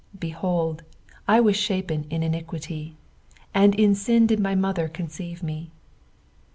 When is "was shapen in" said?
1.39-2.23